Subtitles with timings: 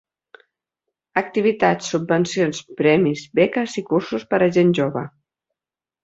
[1.21, 5.05] Activitats, subvencions, premis, beques i cursos per a gent jove.